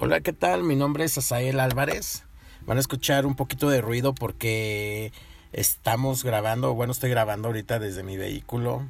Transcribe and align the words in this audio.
Hola, 0.00 0.20
¿qué 0.20 0.32
tal? 0.32 0.62
Mi 0.62 0.76
nombre 0.76 1.02
es 1.02 1.18
Asael 1.18 1.58
Álvarez. 1.58 2.22
Van 2.64 2.76
a 2.76 2.80
escuchar 2.80 3.26
un 3.26 3.34
poquito 3.34 3.68
de 3.68 3.80
ruido 3.80 4.14
porque 4.14 5.12
estamos 5.52 6.22
grabando, 6.22 6.72
bueno, 6.72 6.92
estoy 6.92 7.10
grabando 7.10 7.48
ahorita 7.48 7.80
desde 7.80 8.04
mi 8.04 8.16
vehículo. 8.16 8.86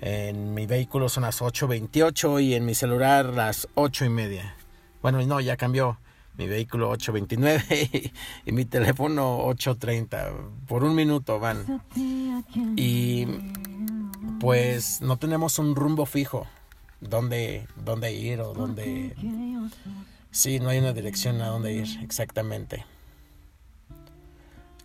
En 0.00 0.54
mi 0.54 0.66
vehículo 0.66 1.08
son 1.08 1.22
las 1.22 1.40
8.28 1.40 2.42
y 2.42 2.54
en 2.54 2.66
mi 2.66 2.74
celular 2.74 3.26
las 3.26 3.68
8 3.76 4.06
y 4.06 4.08
media. 4.08 4.56
Bueno, 5.02 5.24
no, 5.24 5.40
ya 5.40 5.56
cambió. 5.56 6.00
Mi 6.36 6.48
vehículo 6.48 6.92
8.29 6.92 8.12
y, 8.46 8.50
mi 8.50 8.64
teléfono 8.64 9.46
8.30. 9.46 10.66
Por 10.66 10.82
un 10.82 10.96
minuto 10.96 11.38
van. 11.38 11.80
Y 12.74 13.28
pues 14.40 15.00
no 15.00 15.16
tenemos 15.16 15.60
un 15.60 15.76
rumbo 15.76 16.06
fijo 16.06 16.48
dónde, 17.02 17.66
dónde 17.84 18.12
ir 18.12 18.40
o 18.40 18.54
dónde... 18.54 19.14
Sí, 20.30 20.60
no 20.60 20.70
hay 20.70 20.78
una 20.78 20.94
dirección 20.94 21.42
a 21.42 21.48
dónde 21.48 21.74
ir 21.74 21.88
exactamente. 22.02 22.86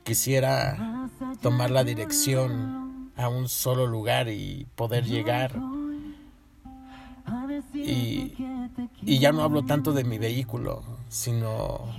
Quisiera 0.04 1.10
tomar 1.41 1.72
la 1.72 1.84
dirección 1.84 3.12
a 3.16 3.30
un 3.30 3.48
solo 3.48 3.88
lugar 3.88 4.30
y 4.30 4.68
poder 4.76 5.05
llegar. 5.05 5.54
Y, 7.74 8.34
y 9.02 9.20
ya 9.20 9.32
no 9.32 9.44
hablo 9.44 9.63
tanto 9.63 9.94
de 9.94 10.04
mi 10.04 10.18
vehículo, 10.18 10.84
sino 11.10 11.94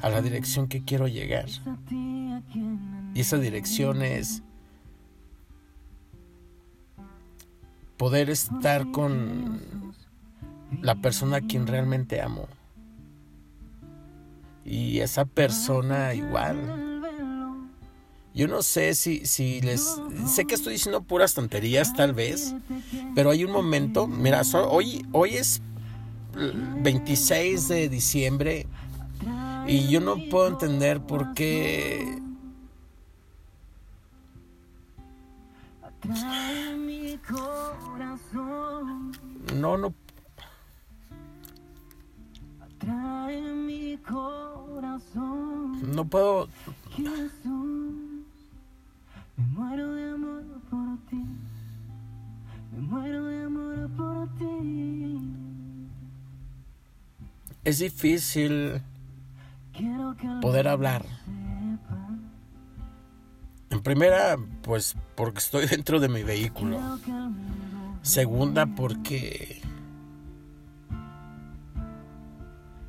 a 0.00 0.08
la 0.08 0.22
dirección 0.22 0.68
que 0.68 0.84
quiero 0.84 1.08
llegar. 1.08 1.46
Y 3.14 3.20
esa 3.20 3.38
dirección 3.38 4.02
es 4.02 4.42
poder 8.00 8.30
estar 8.30 8.90
con 8.92 9.60
la 10.80 10.94
persona 10.94 11.36
a 11.36 11.40
quien 11.42 11.66
realmente 11.66 12.22
amo. 12.22 12.48
Y 14.64 15.00
esa 15.00 15.26
persona 15.26 16.14
igual. 16.14 17.02
Yo 18.32 18.48
no 18.48 18.62
sé 18.62 18.94
si, 18.94 19.26
si 19.26 19.60
les... 19.60 20.00
Sé 20.26 20.46
que 20.46 20.54
estoy 20.54 20.72
diciendo 20.72 21.02
puras 21.02 21.34
tonterías 21.34 21.92
tal 21.92 22.14
vez, 22.14 22.54
pero 23.14 23.32
hay 23.32 23.44
un 23.44 23.52
momento, 23.52 24.06
mira, 24.06 24.40
hoy, 24.70 25.04
hoy 25.12 25.34
es 25.34 25.60
26 26.82 27.68
de 27.68 27.90
diciembre 27.90 28.66
y 29.66 29.88
yo 29.88 30.00
no 30.00 30.16
puedo 30.30 30.48
entender 30.48 31.02
por 31.02 31.34
qué 31.34 32.18
No, 39.56 39.76
no. 39.76 39.94
No 45.94 46.04
puedo. 46.04 46.48
Me 49.36 49.44
muero 49.46 49.94
de 49.94 50.10
amor 50.12 50.44
por 50.70 50.98
ti. 51.08 51.24
Me 52.72 52.80
muero 52.80 53.24
de 53.24 53.44
amor 53.44 53.90
por 53.96 54.28
ti. 54.36 55.18
Es 57.64 57.78
difícil 57.78 58.82
poder 60.40 60.68
hablar. 60.68 61.04
Primera, 63.82 64.36
pues 64.62 64.96
porque 65.14 65.38
estoy 65.38 65.66
dentro 65.70 66.00
de 66.00 66.08
mi 66.08 66.22
vehículo. 66.22 66.78
Segunda, 68.02 68.66
porque... 68.66 69.60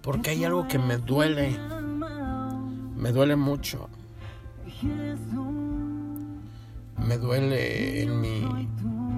Porque 0.02 0.32
hay 0.32 0.44
algo 0.46 0.68
que 0.68 0.80
me 0.80 0.98
duele. 0.98 1.58
Me 2.96 3.12
duele 3.12 3.36
mucho. 3.36 3.88
Me 6.98 7.18
duele 7.18 8.02
en 8.02 8.20
mi, 8.20 8.68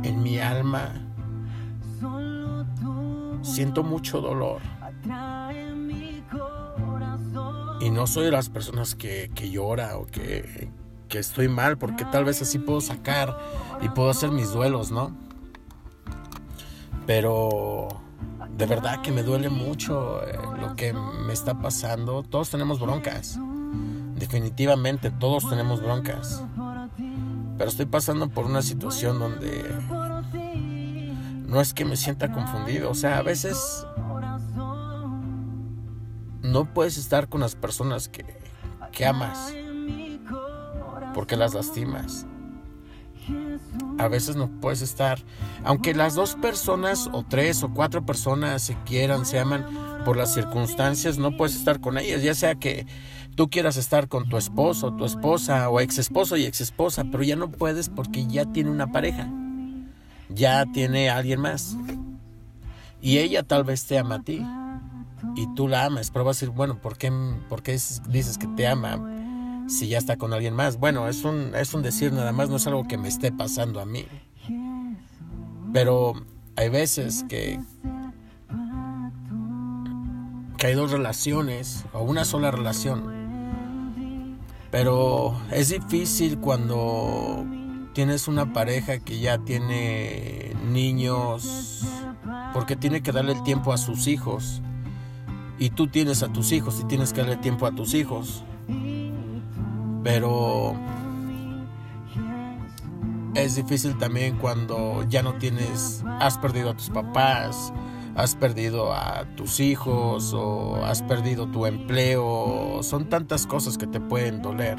en 0.04 0.24
mi 0.24 0.40
alma. 0.40 0.92
Siento 3.42 3.84
mucho 3.84 4.20
dolor. 4.20 4.62
Y 7.80 7.90
no 7.90 8.08
soy 8.08 8.26
de 8.26 8.32
las 8.32 8.50
personas 8.50 8.96
que, 8.96 9.32
que 9.36 9.50
llora 9.50 9.98
o 9.98 10.06
que, 10.06 10.70
estoy 11.20 11.48
mal, 11.48 11.78
porque 11.78 12.06
tal 12.06 12.26
vez 12.26 12.42
así 12.42 12.60
puedo 12.60 12.82
sacar 12.82 13.38
y 13.82 13.90
puedo 13.90 14.10
hacer 14.10 14.32
mis 14.32 14.52
duelos, 14.52 14.92
¿no? 14.92 15.16
Pero 17.06 18.02
de 18.58 18.66
verdad 18.66 19.02
que 19.02 19.12
me 19.12 19.24
duele 19.24 19.50
mucho 19.50 20.26
eh, 20.26 20.38
lo 20.60 20.76
que 20.76 20.94
me 20.94 21.34
está 21.34 21.60
pasando. 21.60 22.24
Todos 22.24 22.50
tenemos 22.50 22.80
broncas. 22.80 23.40
Definitivamente 24.16 25.12
todos 25.12 25.50
tenemos 25.50 25.82
broncas. 25.82 26.44
Pero 27.58 27.70
estoy 27.70 27.86
pasando 27.86 28.30
por 28.30 28.46
una 28.46 28.62
situación 28.62 29.20
donde 29.20 29.70
no 31.48 31.62
es 31.62 31.74
que 31.74 31.86
me 31.86 31.98
sienta 31.98 32.32
confundido. 32.32 32.90
O 32.90 32.96
sea, 32.96 33.18
a 33.18 33.22
veces 33.22 33.86
no 36.42 36.66
puedes 36.74 36.98
estar 36.98 37.28
con 37.28 37.42
las 37.42 37.56
personas 37.56 38.08
que, 38.08 38.26
que 38.92 39.06
amas 39.06 39.54
porque 41.14 41.36
las 41.38 41.54
lastimas. 41.54 42.26
A 43.98 44.08
veces 44.10 44.36
no 44.36 44.50
puedes 44.60 44.82
estar, 44.82 45.20
aunque 45.64 45.94
las 45.94 46.14
dos 46.16 46.36
personas 46.36 47.10
o 47.14 47.24
tres 47.24 47.64
o 47.64 47.74
cuatro 47.74 48.06
personas 48.06 48.62
se 48.62 48.76
quieran, 48.86 49.26
se 49.26 49.40
aman 49.40 49.66
por 50.04 50.18
las 50.18 50.34
circunstancias, 50.34 51.18
no 51.18 51.38
puedes 51.38 51.56
estar 51.56 51.80
con 51.80 51.98
ellas, 51.98 52.22
ya 52.22 52.36
sea 52.36 52.56
que 52.56 52.86
tú 53.36 53.50
quieras 53.50 53.78
estar 53.78 54.10
con 54.10 54.28
tu 54.28 54.38
esposo, 54.38 54.94
tu 54.94 55.06
esposa 55.06 55.70
o 55.70 55.80
ex 55.80 56.00
esposo 56.00 56.36
y 56.36 56.46
ex 56.46 56.60
esposa, 56.60 57.06
pero 57.10 57.24
ya 57.24 57.38
no 57.38 57.50
puedes 57.50 57.88
porque 57.88 58.28
ya 58.28 58.46
tiene 58.46 58.70
una 58.70 58.92
pareja, 58.92 59.30
ya 60.30 60.66
tiene 60.74 61.10
alguien 61.10 61.40
más. 61.40 61.78
Y 63.02 63.20
ella 63.20 63.44
tal 63.44 63.64
vez 63.64 63.86
te 63.86 63.98
ama 63.98 64.16
a 64.16 64.22
ti 64.22 64.46
y 65.36 65.54
tú 65.56 65.68
la 65.68 65.86
amas, 65.86 66.12
pero 66.12 66.26
vas 66.26 66.38
a 66.38 66.40
decir, 66.42 66.56
bueno, 66.56 66.82
¿por 66.82 66.98
qué, 66.98 67.12
por 67.48 67.64
qué 67.64 67.74
dices 67.74 68.38
que 68.38 68.48
te 68.48 68.68
ama? 68.68 69.23
Si 69.68 69.88
ya 69.88 69.98
está 69.98 70.18
con 70.18 70.34
alguien 70.34 70.56
más. 70.56 70.78
Bueno, 70.78 71.08
es 71.08 71.24
un, 71.24 71.54
es 71.56 71.74
un 71.74 71.82
decir 71.82 72.12
nada 72.14 72.32
más, 72.32 72.50
no 72.50 72.58
es 72.58 72.68
algo 72.68 72.88
que 72.88 72.98
me 72.98 73.08
esté 73.08 73.32
pasando 73.32 73.80
a 73.80 73.86
mí. 73.86 74.06
Pero 75.72 76.14
hay 76.56 76.70
veces 76.70 77.26
que, 77.28 77.60
que 80.58 80.68
hay 80.68 80.76
dos 80.76 80.92
relaciones 80.92 81.86
o 81.94 82.04
una 82.04 82.26
sola 82.26 82.52
relación. 82.52 83.24
Pero 84.70 85.40
es 85.52 85.70
difícil 85.70 86.40
cuando 86.40 87.46
tienes 87.94 88.28
una 88.28 88.54
pareja 88.54 89.00
que 89.00 89.20
ya 89.20 89.38
tiene 89.38 90.54
niños, 90.72 91.86
porque 92.54 92.76
tiene 92.76 93.02
que 93.02 93.12
darle 93.12 93.34
el 93.34 93.44
tiempo 93.44 93.72
a 93.72 93.78
sus 93.78 94.08
hijos. 94.08 94.62
Y 95.60 95.70
tú 95.70 95.88
tienes 95.88 96.24
a 96.24 96.34
tus 96.34 96.52
hijos 96.52 96.80
y 96.82 96.86
tienes 96.86 97.14
que 97.14 97.22
darle 97.22 97.38
tiempo 97.38 97.68
a 97.68 97.72
tus 97.72 97.94
hijos. 97.94 98.44
Pero 100.04 100.76
es 103.36 103.56
difícil 103.56 103.98
también 103.98 104.38
cuando 104.38 105.04
ya 105.10 105.24
no 105.24 105.34
tienes, 105.36 106.04
has 106.20 106.38
perdido 106.38 106.72
a 106.72 106.74
tus 106.76 106.90
papás, 106.90 107.74
has 108.16 108.36
perdido 108.36 108.94
a 108.94 109.26
tus 109.36 109.60
hijos 109.60 110.34
o 110.34 110.84
has 110.84 111.02
perdido 111.02 111.48
tu 111.48 111.66
empleo. 111.66 112.80
Son 112.84 113.10
tantas 113.10 113.48
cosas 113.48 113.78
que 113.78 113.88
te 113.88 114.00
pueden 114.00 114.42
doler. 114.42 114.78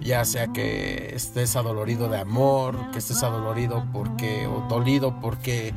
Ya 0.00 0.24
sea 0.24 0.48
que 0.48 1.14
estés 1.14 1.54
adolorido 1.54 2.08
de 2.08 2.18
amor, 2.18 2.90
que 2.90 2.98
estés 2.98 3.22
adolorido 3.22 3.86
porque 3.92 4.46
o 4.46 4.66
dolido 4.68 5.20
porque 5.20 5.74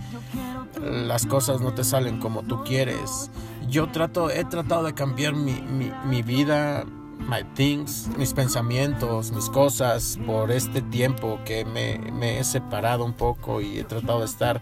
las 0.82 1.26
cosas 1.26 1.62
no 1.62 1.74
te 1.74 1.84
salen 1.84 2.20
como 2.20 2.44
tú 2.44 2.64
quieres. 2.64 3.30
Yo 3.68 3.90
trato, 3.92 4.30
he 4.32 4.44
tratado 4.46 4.84
de 4.84 4.94
cambiar 4.94 5.36
mi, 5.36 5.62
mi, 5.62 5.92
mi 6.08 6.24
vida 6.24 6.86
my 7.20 7.44
things, 7.56 8.10
mis 8.18 8.34
pensamientos, 8.34 9.32
mis 9.32 9.50
cosas 9.50 10.20
por 10.26 10.52
este 10.52 10.82
tiempo 10.82 11.40
que 11.46 11.66
me, 11.66 11.98
me, 12.12 12.40
he 12.40 12.44
separado 12.44 13.04
un 13.06 13.14
poco 13.14 13.62
y 13.62 13.80
he 13.80 13.84
tratado 13.84 14.20
de 14.20 14.26
estar 14.26 14.62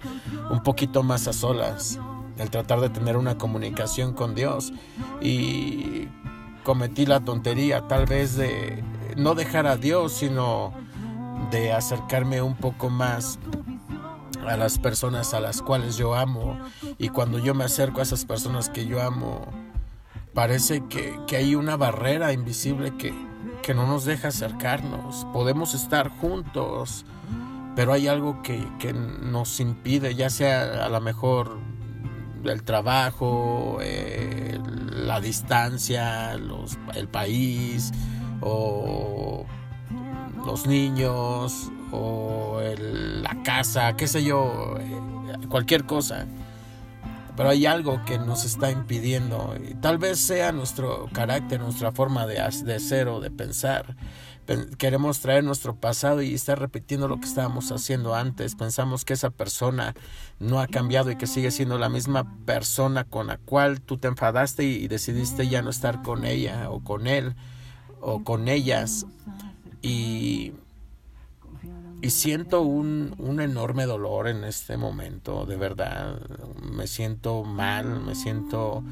un 0.49 0.63
poquito 0.63 1.03
más 1.03 1.27
a 1.27 1.33
solas, 1.33 1.99
el 2.37 2.49
tratar 2.49 2.79
de 2.79 2.89
tener 2.89 3.17
una 3.17 3.37
comunicación 3.37 4.13
con 4.13 4.35
Dios. 4.35 4.71
Y 5.21 6.07
cometí 6.63 7.05
la 7.05 7.19
tontería 7.19 7.87
tal 7.87 8.05
vez 8.05 8.35
de 8.35 8.83
no 9.17 9.35
dejar 9.35 9.67
a 9.67 9.77
Dios, 9.77 10.13
sino 10.13 10.73
de 11.51 11.71
acercarme 11.71 12.41
un 12.41 12.55
poco 12.55 12.89
más 12.89 13.39
a 14.47 14.57
las 14.57 14.77
personas 14.77 15.33
a 15.33 15.39
las 15.39 15.61
cuales 15.61 15.97
yo 15.97 16.15
amo. 16.15 16.59
Y 16.97 17.09
cuando 17.09 17.39
yo 17.39 17.53
me 17.53 17.63
acerco 17.65 17.99
a 17.99 18.03
esas 18.03 18.25
personas 18.25 18.69
que 18.69 18.85
yo 18.85 19.01
amo, 19.01 19.45
Parece 20.33 20.83
que, 20.87 21.35
hay 21.35 21.55
una 21.55 21.77
barrera 21.77 22.33
invisible 22.33 22.97
que, 22.97 23.13
que, 23.61 23.73
no 23.73 23.85
nos 23.85 24.05
deja 24.05 24.29
acercarnos. 24.29 25.25
Podemos 25.31 25.73
estar 25.75 26.09
juntos, 26.09 27.05
pero 27.75 27.93
hay 27.93 28.07
algo 28.07 28.41
que, 28.41 28.67
que 28.79 28.93
nos 28.93 29.59
impide, 29.59 30.15
ya 30.15 30.29
sea 30.29 30.85
a 30.85 30.89
lo 30.89 31.01
mejor 31.01 31.59
el 32.43 32.63
trabajo, 32.63 33.77
eh, 33.81 34.59
la 34.91 35.21
distancia, 35.21 36.35
los, 36.37 36.77
el 36.95 37.07
país, 37.07 37.91
o 38.41 39.45
los 40.45 40.65
niños, 40.67 41.71
o 41.91 42.59
la 42.61 43.43
casa, 43.43 43.95
qué 43.95 44.07
sé 44.07 44.23
yo, 44.23 44.77
eh, 44.79 45.47
cualquier 45.47 45.85
cosa. 45.85 46.25
Pero 47.35 47.49
hay 47.49 47.65
algo 47.65 48.03
que 48.05 48.19
nos 48.19 48.45
está 48.45 48.69
impidiendo, 48.69 49.55
y 49.69 49.73
tal 49.75 49.97
vez 49.97 50.19
sea 50.19 50.51
nuestro 50.51 51.09
carácter, 51.13 51.59
nuestra 51.59 51.91
forma 51.91 52.27
de, 52.27 52.35
de 52.63 52.79
ser 52.79 53.07
o 53.07 53.19
de 53.19 53.31
pensar 53.31 53.95
queremos 54.77 55.19
traer 55.19 55.43
nuestro 55.43 55.75
pasado 55.75 56.21
y 56.21 56.33
estar 56.33 56.59
repitiendo 56.59 57.07
lo 57.07 57.19
que 57.19 57.27
estábamos 57.27 57.71
haciendo 57.71 58.13
antes. 58.13 58.55
Pensamos 58.55 59.05
que 59.05 59.13
esa 59.13 59.29
persona 59.29 59.95
no 60.39 60.59
ha 60.59 60.67
cambiado 60.67 61.11
y 61.11 61.15
que 61.15 61.27
sigue 61.27 61.51
siendo 61.51 61.77
la 61.77 61.89
misma 61.89 62.37
persona 62.45 63.05
con 63.05 63.27
la 63.27 63.37
cual 63.37 63.81
tú 63.81 63.97
te 63.97 64.07
enfadaste 64.07 64.63
y, 64.63 64.87
decidiste 64.87 65.47
ya 65.47 65.61
no 65.61 65.69
estar 65.69 66.01
con 66.01 66.25
ella 66.25 66.69
o 66.69 66.83
con 66.83 67.07
él 67.07 67.35
o 68.01 68.23
con 68.23 68.47
ellas. 68.47 69.05
Y, 69.81 70.53
y 72.03 72.09
siento 72.09 72.63
un, 72.63 73.15
un 73.17 73.39
enorme 73.39 73.85
dolor 73.85 74.27
en 74.27 74.43
este 74.43 74.75
momento, 74.75 75.45
de 75.45 75.55
verdad. 75.55 76.19
Me 76.61 76.85
siento 76.85 77.45
mal, 77.45 78.01
me 78.01 78.13
siento 78.13 78.83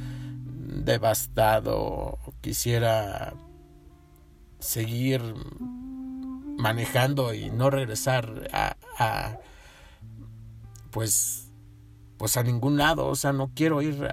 devastado. 0.45 2.19
Quisiera 2.39 3.33
seguir 4.59 5.21
manejando 6.57 7.33
y 7.33 7.51
no 7.51 7.69
regresar 7.69 8.47
a, 8.53 9.39
pues 10.91 11.51
pues 12.15 12.37
a 12.37 12.43
ningún 12.43 12.77
lado 12.77 13.07
o 13.07 13.15
sea 13.15 13.33
no 13.33 13.49
quiero 13.55 13.81
ir 13.81 14.07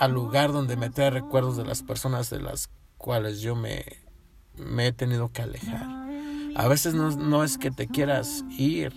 al 0.00 0.12
lugar 0.12 0.52
donde 0.52 0.76
me 0.76 0.90
trae 0.90 1.10
recuerdos 1.10 1.56
de 1.56 1.64
las 1.64 1.84
personas 1.84 2.28
de 2.28 2.40
las 2.40 2.70
cuales 2.98 3.40
yo 3.40 3.54
me, 3.54 3.84
me 4.56 4.88
he 4.88 4.92
tenido 4.92 5.30
que 5.30 5.42
alejar 5.42 6.05
a 6.56 6.68
veces 6.68 6.94
no, 6.94 7.10
no 7.10 7.44
es 7.44 7.58
que 7.58 7.70
te 7.70 7.86
quieras 7.86 8.44
ir. 8.48 8.92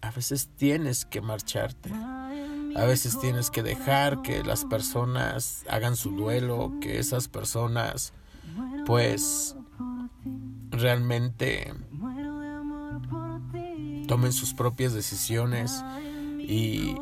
A 0.00 0.10
veces 0.10 0.48
tienes 0.56 1.04
que 1.04 1.20
marcharte. 1.20 1.92
A 1.92 2.84
veces 2.84 3.18
tienes 3.18 3.50
que 3.50 3.62
dejar 3.62 4.22
que 4.22 4.42
las 4.42 4.64
personas 4.64 5.64
hagan 5.68 5.94
su 5.94 6.10
duelo, 6.12 6.72
que 6.80 6.98
esas 6.98 7.28
personas 7.28 8.14
pues 8.86 9.56
realmente 10.70 11.74
tomen 14.06 14.32
sus 14.32 14.54
propias 14.54 14.94
decisiones 14.94 15.84
y 16.38 16.96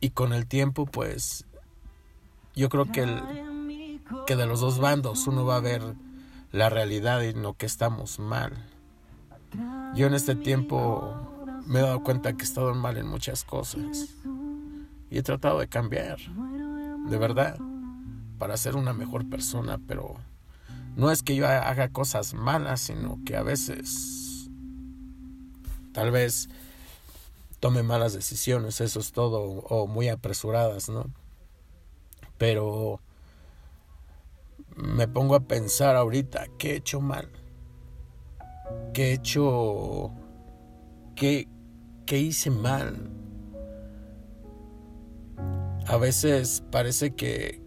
y 0.00 0.10
con 0.10 0.32
el 0.32 0.46
tiempo 0.46 0.86
pues 0.86 1.44
yo 2.54 2.68
creo 2.68 2.86
que 2.86 3.02
el, 3.02 3.22
que 4.26 4.36
de 4.36 4.46
los 4.46 4.60
dos 4.60 4.78
bandos 4.78 5.26
uno 5.26 5.44
va 5.44 5.56
a 5.56 5.60
ver 5.60 5.94
la 6.52 6.70
realidad 6.70 7.22
y 7.22 7.34
no 7.34 7.54
que 7.54 7.66
estamos 7.66 8.18
mal. 8.18 8.52
Yo 9.94 10.06
en 10.06 10.14
este 10.14 10.34
tiempo 10.34 11.16
me 11.66 11.80
he 11.80 11.82
dado 11.82 12.02
cuenta 12.02 12.32
que 12.32 12.42
he 12.42 12.44
estado 12.44 12.74
mal 12.74 12.96
en 12.96 13.06
muchas 13.06 13.44
cosas 13.44 14.16
y 15.10 15.18
he 15.18 15.22
tratado 15.22 15.60
de 15.60 15.68
cambiar, 15.68 16.18
de 17.08 17.18
verdad, 17.18 17.58
para 18.38 18.56
ser 18.56 18.76
una 18.76 18.92
mejor 18.92 19.28
persona, 19.28 19.78
pero 19.86 20.16
no 20.96 21.10
es 21.10 21.22
que 21.22 21.34
yo 21.34 21.46
haga 21.46 21.88
cosas 21.88 22.34
malas, 22.34 22.80
sino 22.80 23.18
que 23.24 23.36
a 23.36 23.42
veces 23.42 24.48
tal 25.92 26.10
vez 26.10 26.48
tome 27.60 27.82
malas 27.82 28.12
decisiones, 28.12 28.80
eso 28.80 29.00
es 29.00 29.12
todo, 29.12 29.40
o 29.40 29.86
muy 29.86 30.08
apresuradas, 30.08 30.88
¿no? 30.88 31.06
Pero 32.36 33.00
me 34.78 35.08
pongo 35.08 35.34
a 35.34 35.40
pensar 35.40 35.96
ahorita, 35.96 36.46
¿qué 36.58 36.72
he 36.72 36.76
hecho 36.76 37.00
mal? 37.00 37.28
¿Qué 38.94 39.10
he 39.10 39.12
hecho? 39.14 40.12
¿Qué, 41.14 41.48
¿Qué 42.06 42.18
hice 42.18 42.50
mal? 42.50 43.10
A 45.86 45.96
veces 45.96 46.62
parece 46.70 47.14
que 47.14 47.66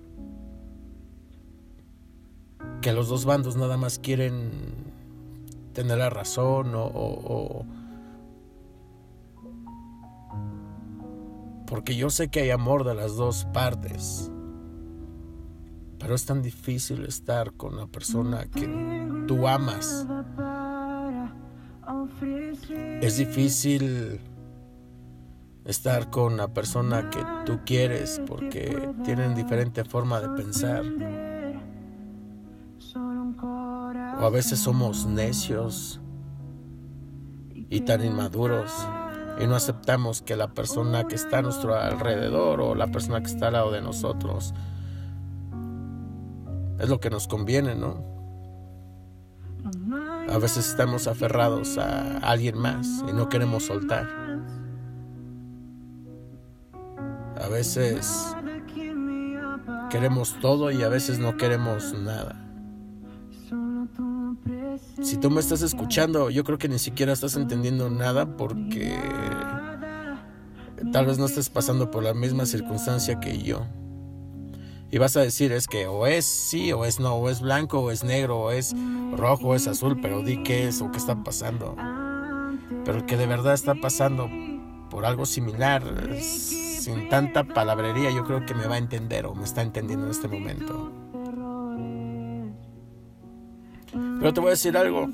que 2.81 2.93
los 2.93 3.07
dos 3.09 3.25
bandos 3.25 3.55
nada 3.55 3.77
más 3.77 3.99
quieren 3.99 4.49
tener 5.73 5.99
la 5.99 6.09
razón 6.09 6.73
o, 6.73 6.83
o, 6.83 7.65
porque 11.67 11.95
yo 11.95 12.09
sé 12.09 12.29
que 12.29 12.41
hay 12.41 12.49
amor 12.49 12.83
de 12.83 12.95
las 12.95 13.15
dos 13.15 13.45
partes 13.53 14.31
pero 16.01 16.15
es 16.15 16.25
tan 16.25 16.41
difícil 16.41 17.05
estar 17.05 17.53
con 17.53 17.77
la 17.77 17.87
persona 17.87 18.45
que 18.45 18.67
tú 19.27 19.47
amas 19.47 20.05
es 23.01 23.17
difícil 23.17 24.19
estar 25.65 26.09
con 26.09 26.37
la 26.37 26.47
persona 26.47 27.09
que 27.09 27.23
tú 27.45 27.59
quieres 27.65 28.21
porque 28.27 28.93
tienen 29.03 29.35
diferente 29.35 29.83
forma 29.83 30.19
de 30.19 30.29
pensar. 30.29 30.83
O 32.95 34.25
a 34.25 34.29
veces 34.29 34.59
somos 34.59 35.05
necios 35.05 35.99
y 37.53 37.81
tan 37.81 38.03
inmaduros 38.05 38.71
y 39.41 39.47
no 39.47 39.55
aceptamos 39.55 40.21
que 40.21 40.35
la 40.35 40.53
persona 40.53 41.07
que 41.07 41.15
está 41.15 41.39
a 41.39 41.41
nuestro 41.41 41.75
alrededor 41.75 42.61
o 42.61 42.75
la 42.75 42.87
persona 42.87 43.21
que 43.21 43.27
está 43.27 43.47
al 43.47 43.53
lado 43.53 43.71
de 43.71 43.81
nosotros 43.81 44.53
es 46.81 46.89
lo 46.89 46.99
que 46.99 47.11
nos 47.11 47.27
conviene, 47.27 47.75
¿no? 47.75 48.03
A 50.27 50.37
veces 50.39 50.67
estamos 50.67 51.07
aferrados 51.07 51.77
a 51.77 52.17
alguien 52.17 52.57
más 52.57 53.03
y 53.07 53.13
no 53.13 53.29
queremos 53.29 53.65
soltar. 53.65 54.07
A 57.39 57.47
veces 57.49 58.35
queremos 59.91 60.35
todo 60.39 60.71
y 60.71 60.81
a 60.81 60.89
veces 60.89 61.19
no 61.19 61.37
queremos 61.37 61.93
nada. 61.93 62.47
Si 65.03 65.17
tú 65.17 65.29
me 65.29 65.39
estás 65.39 65.61
escuchando, 65.61 66.31
yo 66.31 66.43
creo 66.43 66.57
que 66.57 66.69
ni 66.69 66.79
siquiera 66.79 67.13
estás 67.13 67.35
entendiendo 67.35 67.91
nada 67.91 68.37
porque 68.37 68.97
tal 70.91 71.05
vez 71.05 71.19
no 71.19 71.25
estés 71.25 71.49
pasando 71.49 71.91
por 71.91 72.03
la 72.03 72.15
misma 72.15 72.47
circunstancia 72.47 73.19
que 73.19 73.37
yo. 73.43 73.67
Y 74.91 74.97
vas 74.97 75.15
a 75.15 75.21
decir 75.21 75.53
es 75.53 75.67
que 75.67 75.87
o 75.87 76.05
es 76.05 76.25
sí 76.25 76.73
o 76.73 76.83
es 76.83 76.99
no, 76.99 77.15
o 77.15 77.29
es 77.29 77.39
blanco 77.39 77.79
o 77.79 77.91
es 77.91 78.03
negro, 78.03 78.41
o 78.41 78.51
es 78.51 78.75
rojo 79.13 79.49
o 79.49 79.55
es 79.55 79.65
azul, 79.67 79.97
pero 80.01 80.21
di 80.21 80.43
qué 80.43 80.67
es 80.67 80.81
o 80.81 80.91
qué 80.91 80.97
está 80.97 81.23
pasando. 81.23 81.77
Pero 82.83 82.97
el 82.97 83.05
que 83.05 83.15
de 83.15 83.25
verdad 83.25 83.53
está 83.53 83.73
pasando 83.73 84.29
por 84.89 85.05
algo 85.05 85.25
similar, 85.25 85.81
sin 86.19 87.07
tanta 87.07 87.45
palabrería, 87.45 88.11
yo 88.11 88.25
creo 88.25 88.45
que 88.45 88.53
me 88.53 88.67
va 88.67 88.75
a 88.75 88.79
entender 88.79 89.25
o 89.25 89.33
me 89.33 89.45
está 89.45 89.61
entendiendo 89.61 90.07
en 90.07 90.11
este 90.11 90.27
momento. 90.27 90.91
Pero 94.19 94.33
te 94.33 94.39
voy 94.41 94.47
a 94.49 94.51
decir 94.51 94.75
algo. 94.75 95.09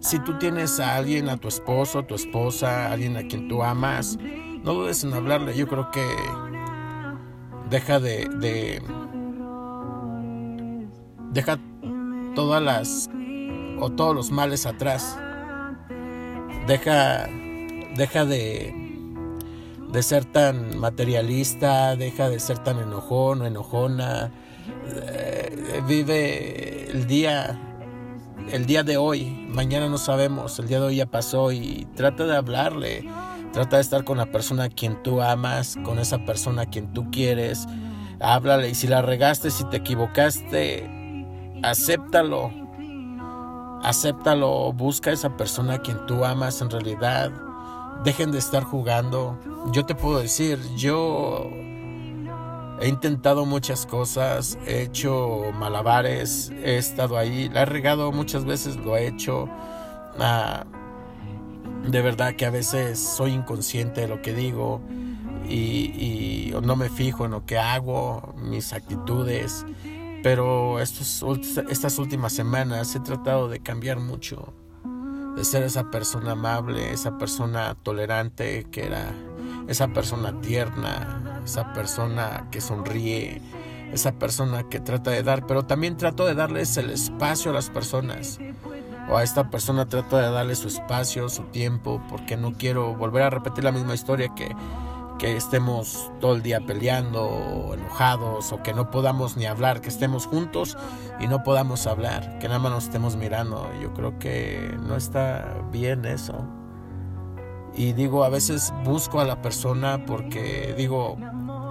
Si 0.00 0.18
tú 0.20 0.38
tienes 0.38 0.80
a 0.80 0.96
alguien, 0.96 1.28
a 1.28 1.36
tu 1.36 1.48
esposo, 1.48 1.98
a 1.98 2.06
tu 2.06 2.14
esposa, 2.14 2.86
a 2.86 2.92
alguien 2.92 3.18
a 3.18 3.28
quien 3.28 3.48
tú 3.48 3.62
amas, 3.62 4.18
no 4.64 4.72
dudes 4.72 5.04
en 5.04 5.12
hablarle. 5.12 5.54
Yo 5.54 5.68
creo 5.68 5.90
que 5.90 6.04
deja 7.72 7.98
de, 7.98 8.28
de 8.38 8.82
deja 11.32 11.58
todas 12.34 12.62
las 12.62 13.08
o 13.80 13.90
todos 13.90 14.14
los 14.14 14.30
males 14.30 14.66
atrás. 14.66 15.18
Deja 16.66 17.26
deja 17.96 18.26
de 18.26 18.74
de 19.90 20.02
ser 20.02 20.24
tan 20.24 20.78
materialista 20.78 21.96
deja 21.96 22.28
de 22.28 22.40
ser 22.40 22.58
tan 22.58 22.78
enojón 22.78 23.44
enojona. 23.44 24.30
Eh, 24.86 25.82
vive 25.88 26.90
el 26.90 27.06
día 27.06 27.58
el 28.50 28.66
día 28.66 28.82
de 28.82 28.98
hoy. 28.98 29.24
Mañana 29.48 29.88
no 29.88 29.96
sabemos 29.96 30.58
el 30.58 30.68
día 30.68 30.78
de 30.78 30.86
hoy 30.86 30.96
ya 30.96 31.06
pasó 31.06 31.52
y 31.52 31.88
trata 31.96 32.26
de 32.26 32.36
hablarle 32.36 33.08
Trata 33.52 33.76
de 33.76 33.82
estar 33.82 34.04
con 34.04 34.16
la 34.16 34.26
persona 34.26 34.64
a 34.64 34.68
quien 34.70 35.02
tú 35.02 35.20
amas, 35.20 35.76
con 35.84 35.98
esa 35.98 36.24
persona 36.24 36.62
a 36.62 36.66
quien 36.66 36.92
tú 36.94 37.10
quieres. 37.10 37.66
Háblale 38.20 38.70
y 38.70 38.74
si 38.74 38.86
la 38.86 39.02
regaste, 39.02 39.50
si 39.50 39.64
te 39.64 39.78
equivocaste, 39.78 40.88
acéptalo. 41.62 42.50
Acéptalo, 43.82 44.72
busca 44.72 45.10
a 45.10 45.12
esa 45.12 45.36
persona 45.36 45.74
a 45.74 45.78
quien 45.82 46.06
tú 46.06 46.24
amas 46.24 46.62
en 46.62 46.70
realidad. 46.70 47.30
Dejen 48.04 48.32
de 48.32 48.38
estar 48.38 48.62
jugando. 48.62 49.38
Yo 49.72 49.84
te 49.84 49.94
puedo 49.94 50.20
decir, 50.20 50.58
yo 50.76 51.50
he 52.80 52.88
intentado 52.88 53.44
muchas 53.44 53.84
cosas, 53.84 54.58
he 54.66 54.82
hecho 54.82 55.42
malabares, 55.54 56.50
he 56.64 56.78
estado 56.78 57.18
ahí, 57.18 57.48
la 57.50 57.62
he 57.62 57.66
regado 57.66 58.12
muchas 58.12 58.44
veces, 58.44 58.76
lo 58.76 58.96
he 58.96 59.08
hecho. 59.08 59.46
Ah, 60.18 60.64
De 61.86 62.00
verdad 62.00 62.34
que 62.34 62.46
a 62.46 62.50
veces 62.50 62.98
soy 62.98 63.32
inconsciente 63.32 64.02
de 64.02 64.08
lo 64.08 64.22
que 64.22 64.32
digo 64.32 64.80
y, 65.48 66.54
no 66.62 66.76
me 66.76 66.88
fijo 66.88 67.24
en 67.24 67.32
lo 67.32 67.44
que 67.44 67.58
hago, 67.58 68.34
mis 68.36 68.72
actitudes. 68.72 69.66
Pero 70.22 70.78
estas 70.80 71.98
últimas 71.98 72.32
semanas 72.32 72.94
he 72.94 73.00
tratado 73.00 73.48
de 73.48 73.60
cambiar 73.60 73.98
mucho, 73.98 74.54
de 75.36 75.44
ser 75.44 75.64
esa 75.64 75.90
persona 75.90 76.32
amable, 76.32 76.92
esa 76.92 77.18
persona 77.18 77.74
tolerante 77.82 78.66
que 78.70 78.86
era, 78.86 79.12
esa 79.66 79.88
persona 79.88 80.40
tierna, 80.40 81.40
esa 81.44 81.72
persona 81.72 82.46
que 82.52 82.60
sonríe, 82.60 83.42
esa 83.92 84.12
persona 84.12 84.68
que 84.68 84.78
trata 84.78 85.10
de 85.10 85.24
dar, 85.24 85.46
pero 85.46 85.64
también 85.64 85.96
trato 85.96 86.24
de 86.24 86.34
darles 86.34 86.76
el 86.76 86.90
espacio 86.90 87.50
a 87.50 87.54
las 87.54 87.68
personas. 87.70 88.38
O 89.08 89.16
a 89.16 89.22
esta 89.22 89.50
persona 89.50 89.86
trato 89.86 90.16
de 90.16 90.30
darle 90.30 90.54
su 90.54 90.68
espacio, 90.68 91.28
su 91.28 91.42
tiempo, 91.44 92.02
porque 92.08 92.36
no 92.36 92.52
quiero 92.52 92.94
volver 92.94 93.22
a 93.22 93.30
repetir 93.30 93.64
la 93.64 93.72
misma 93.72 93.94
historia 93.94 94.28
que, 94.34 94.54
que 95.18 95.36
estemos 95.36 96.10
todo 96.20 96.34
el 96.34 96.42
día 96.42 96.60
peleando 96.60 97.24
o 97.24 97.74
enojados 97.74 98.52
o 98.52 98.62
que 98.62 98.72
no 98.72 98.90
podamos 98.90 99.36
ni 99.36 99.46
hablar, 99.46 99.80
que 99.80 99.88
estemos 99.88 100.26
juntos 100.26 100.76
y 101.20 101.26
no 101.26 101.42
podamos 101.42 101.86
hablar, 101.86 102.38
que 102.38 102.48
nada 102.48 102.60
más 102.60 102.72
nos 102.72 102.84
estemos 102.84 103.16
mirando. 103.16 103.68
Yo 103.80 103.92
creo 103.92 104.18
que 104.18 104.76
no 104.80 104.96
está 104.96 105.56
bien 105.70 106.04
eso. 106.04 106.44
Y 107.74 107.92
digo, 107.94 108.24
a 108.24 108.28
veces 108.28 108.72
busco 108.84 109.20
a 109.20 109.24
la 109.24 109.40
persona 109.42 110.04
porque 110.06 110.74
digo, 110.76 111.16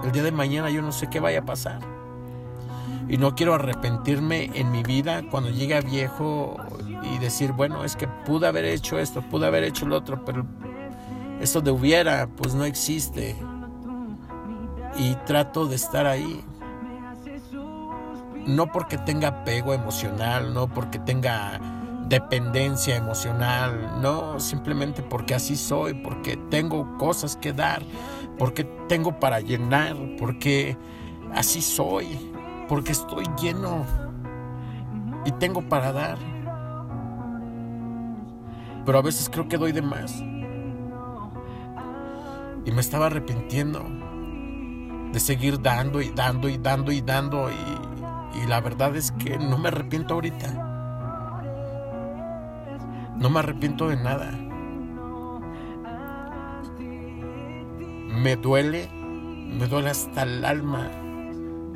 el 0.04 0.12
día 0.12 0.22
de 0.22 0.32
mañana 0.32 0.68
yo 0.70 0.82
no 0.82 0.92
sé 0.92 1.08
qué 1.08 1.20
vaya 1.20 1.40
a 1.40 1.44
pasar 1.44 2.01
y 3.08 3.18
no 3.18 3.34
quiero 3.34 3.54
arrepentirme 3.54 4.50
en 4.54 4.70
mi 4.70 4.82
vida 4.82 5.22
cuando 5.30 5.50
llegue 5.50 5.80
viejo 5.80 6.56
y 7.02 7.18
decir, 7.18 7.52
bueno, 7.52 7.84
es 7.84 7.96
que 7.96 8.06
pude 8.06 8.46
haber 8.46 8.64
hecho 8.64 8.98
esto, 8.98 9.22
pude 9.22 9.46
haber 9.46 9.64
hecho 9.64 9.86
lo 9.86 9.96
otro, 9.96 10.24
pero 10.24 10.46
esto 11.40 11.60
de 11.60 11.70
hubiera, 11.70 12.28
pues 12.28 12.54
no 12.54 12.64
existe. 12.64 13.36
Y 14.96 15.14
trato 15.26 15.66
de 15.66 15.76
estar 15.76 16.06
ahí. 16.06 16.44
No 18.46 18.70
porque 18.70 18.98
tenga 18.98 19.28
apego 19.28 19.72
emocional, 19.72 20.52
no 20.52 20.68
porque 20.68 20.98
tenga 20.98 21.60
dependencia 22.08 22.96
emocional, 22.96 24.00
no, 24.02 24.38
simplemente 24.38 25.02
porque 25.02 25.34
así 25.34 25.56
soy, 25.56 25.94
porque 25.94 26.36
tengo 26.50 26.98
cosas 26.98 27.36
que 27.36 27.52
dar, 27.52 27.82
porque 28.38 28.64
tengo 28.88 29.18
para 29.18 29.40
llenar, 29.40 29.96
porque 30.18 30.76
así 31.34 31.62
soy 31.62 32.31
porque 32.72 32.92
estoy 32.92 33.26
lleno 33.38 33.84
y 35.26 35.32
tengo 35.32 35.60
para 35.60 35.92
dar. 35.92 36.16
Pero 38.86 38.96
a 38.96 39.02
veces 39.02 39.28
creo 39.28 39.46
que 39.46 39.58
doy 39.58 39.72
de 39.72 39.82
más. 39.82 40.18
Y 42.64 42.72
me 42.72 42.80
estaba 42.80 43.08
arrepintiendo 43.08 43.84
de 45.12 45.20
seguir 45.20 45.60
dando 45.60 46.00
y 46.00 46.08
dando 46.12 46.48
y 46.48 46.56
dando 46.56 46.92
y 46.92 47.02
dando. 47.02 47.50
Y, 47.50 48.46
la 48.46 48.62
verdad 48.62 48.96
es 48.96 49.12
que 49.12 49.38
no 49.38 49.58
me 49.58 49.68
arrepiento 49.68 50.14
ahorita. 50.14 50.48
No 53.18 53.28
me 53.28 53.40
arrepiento 53.40 53.88
de 53.88 53.96
nada. 53.96 54.30
Me 58.08 58.36
duele, 58.36 58.88
me 58.88 59.66
duele 59.66 59.90
hasta 59.90 60.22
el 60.22 60.42
alma 60.46 61.01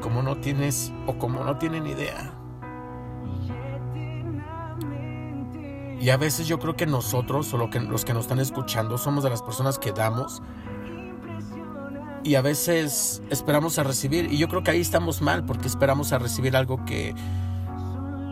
como 0.07 0.23
no 0.23 0.37
tienes 0.37 0.93
o 1.09 1.19
como 1.19 1.43
no 1.43 1.59
tienen 1.59 1.85
idea. 1.85 2.33
Y 6.01 6.11
a 6.11 6.17
veces 6.17 6.47
yo 6.47 6.61
creo 6.61 6.77
que 6.77 6.87
nosotros 6.87 7.53
o 7.53 7.57
los 7.57 8.05
que 8.05 8.15
nos 8.15 8.23
están 8.23 8.39
escuchando 8.39 8.99
somos 8.99 9.25
de 9.25 9.31
las 9.31 9.43
personas 9.43 9.81
que 9.81 9.91
damos 9.91 10.45
y 12.23 12.37
a 12.37 12.41
veces 12.41 13.21
esperamos 13.31 13.81
a 13.81 13.83
recibir 13.83 14.33
y 14.33 14.39
yo 14.39 14.47
creo 14.47 14.63
que 14.63 14.71
ahí 14.71 14.81
estamos 14.81 15.23
mal 15.23 15.45
porque 15.45 15.67
esperamos 15.67 16.13
a 16.13 16.21
recibir 16.21 16.57
algo 16.57 16.85
que, 16.85 17.13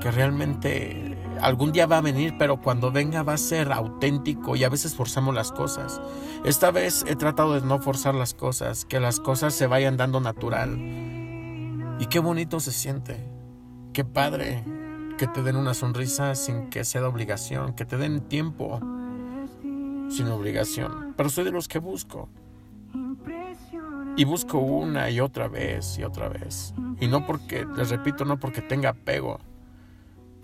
que 0.00 0.12
realmente 0.12 1.18
algún 1.40 1.72
día 1.72 1.88
va 1.88 1.98
a 1.98 2.02
venir, 2.02 2.36
pero 2.38 2.60
cuando 2.60 2.92
venga 2.92 3.24
va 3.24 3.32
a 3.32 3.38
ser 3.38 3.72
auténtico 3.72 4.54
y 4.54 4.62
a 4.62 4.68
veces 4.68 4.94
forzamos 4.94 5.34
las 5.34 5.50
cosas. 5.50 6.00
Esta 6.44 6.70
vez 6.70 7.04
he 7.08 7.16
tratado 7.16 7.54
de 7.54 7.66
no 7.66 7.80
forzar 7.80 8.14
las 8.14 8.32
cosas, 8.32 8.84
que 8.84 9.00
las 9.00 9.18
cosas 9.18 9.54
se 9.54 9.66
vayan 9.66 9.96
dando 9.96 10.20
natural 10.20 11.23
y 11.98 12.06
qué 12.06 12.18
bonito 12.18 12.60
se 12.60 12.72
siente. 12.72 13.24
Qué 13.92 14.04
padre 14.04 14.64
que 15.18 15.26
te 15.28 15.42
den 15.42 15.56
una 15.56 15.74
sonrisa 15.74 16.34
sin 16.34 16.68
que 16.70 16.84
sea 16.84 17.00
de 17.00 17.06
obligación, 17.06 17.74
que 17.74 17.84
te 17.84 17.96
den 17.96 18.20
tiempo 18.20 18.80
sin 20.08 20.28
obligación. 20.28 21.14
Pero 21.16 21.28
soy 21.28 21.44
de 21.44 21.52
los 21.52 21.68
que 21.68 21.78
busco. 21.78 22.28
Y 24.16 24.24
busco 24.24 24.58
una 24.58 25.10
y 25.10 25.20
otra 25.20 25.48
vez 25.48 25.98
y 25.98 26.04
otra 26.04 26.28
vez. 26.28 26.74
Y 27.00 27.08
no 27.08 27.26
porque, 27.26 27.66
les 27.76 27.90
repito, 27.90 28.24
no 28.24 28.38
porque 28.38 28.62
tenga 28.62 28.90
apego. 28.90 29.40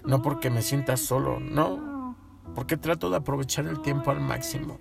No 0.05 0.23
porque 0.23 0.51
me 0.51 0.63
sienta 0.63 0.97
solo. 0.97 1.39
No. 1.41 2.17
Porque 2.55 2.77
trato 2.77 3.11
de 3.11 3.17
aprovechar 3.17 3.67
el 3.67 3.81
tiempo 3.83 4.11
al 4.11 4.21
máximo. 4.21 4.79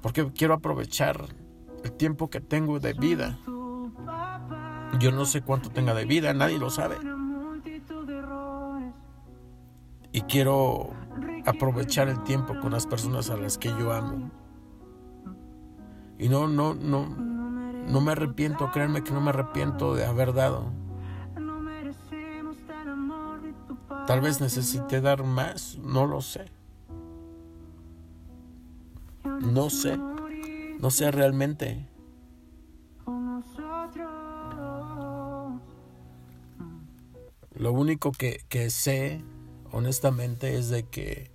Porque 0.00 0.30
quiero 0.32 0.54
aprovechar 0.54 1.24
el 1.84 1.92
tiempo 1.92 2.30
que 2.30 2.40
tengo 2.40 2.80
de 2.80 2.94
vida. 2.94 3.38
Yo 4.98 5.12
no 5.12 5.24
sé 5.24 5.42
cuánto 5.42 5.70
tenga 5.70 5.94
de 5.94 6.04
vida, 6.04 6.32
nadie 6.32 6.58
lo 6.58 6.70
sabe. 6.70 6.96
Y 10.12 10.22
quiero 10.22 10.90
aprovechar 11.44 12.08
el 12.08 12.22
tiempo 12.24 12.58
con 12.60 12.72
las 12.72 12.86
personas 12.86 13.30
a 13.30 13.36
las 13.36 13.58
que 13.58 13.68
yo 13.68 13.92
amo. 13.92 14.30
Y 16.18 16.28
no, 16.28 16.48
no, 16.48 16.74
no, 16.74 17.06
no 17.06 18.00
me 18.00 18.12
arrepiento, 18.12 18.70
créanme 18.70 19.04
que 19.04 19.12
no 19.12 19.20
me 19.20 19.30
arrepiento 19.30 19.94
de 19.94 20.04
haber 20.04 20.32
dado. 20.32 20.72
Tal 24.06 24.20
vez 24.20 24.40
necesite 24.40 25.00
dar 25.00 25.22
más, 25.24 25.78
no 25.78 26.06
lo 26.06 26.20
sé. 26.20 26.46
No 29.24 29.70
sé, 29.70 29.98
no 30.80 30.90
sé 30.90 31.10
realmente. 31.10 31.87
Lo 37.58 37.72
único 37.72 38.12
que, 38.12 38.70
sé, 38.70 39.24
honestamente, 39.72 40.56
es 40.56 40.68
de 40.68 40.84
que 40.84 41.32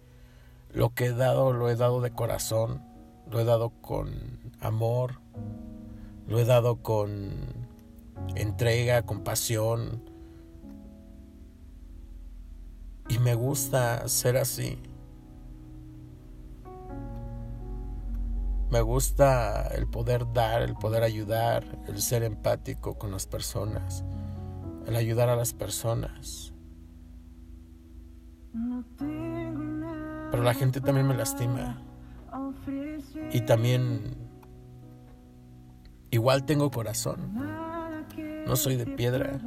lo 0.72 0.94
que 0.94 1.08
he 1.08 1.14
dado 1.14 1.52
lo 1.52 1.70
he 1.70 1.76
dado 1.76 2.00
de 2.00 2.12
corazón, 2.12 2.82
lo 3.30 3.42
he 3.42 3.44
dado 3.44 3.72
con 3.82 4.40
amor, 4.62 5.20
lo 6.26 6.40
he 6.40 6.46
dado 6.46 6.78
con 6.82 7.68
entrega, 8.36 9.02
con 9.02 9.26
pasión. 9.26 10.02
Y 13.10 13.20
me 13.20 13.36
gusta 13.36 14.08
ser 14.08 14.38
así. 14.38 14.82
Me 18.72 18.80
gusta 18.80 19.68
el 19.76 19.88
poder 19.88 20.32
dar, 20.32 20.62
el 20.62 20.76
poder 20.76 21.04
ayudar, 21.04 21.66
el 21.90 22.02
ser 22.02 22.24
empático 22.24 22.98
con 22.98 23.12
las 23.12 23.28
personas 23.28 24.06
el 24.86 24.96
ayudar 24.96 25.30
a 25.30 25.36
las 25.36 25.54
personas. 25.54 26.54
Pero 30.32 30.44
la 30.44 30.54
gente 30.54 30.82
también 30.82 31.08
me 31.08 31.16
lastima. 31.16 31.82
Y 33.32 33.42
también 33.42 34.16
igual 36.12 36.46
tengo 36.46 36.72
corazón. 36.72 37.34
No 38.46 38.56
soy 38.56 38.76
de 38.76 38.86
piedra. 38.86 39.40